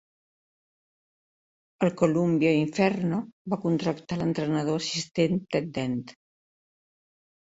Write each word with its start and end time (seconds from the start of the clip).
El 1.87 1.91
Columbia 1.99 2.53
Inferno 2.61 3.19
va 3.53 3.59
contractar 3.65 4.19
l'entrenador 4.21 4.81
assistent 4.85 5.37
Ted 5.53 5.69
Dent. 5.79 5.97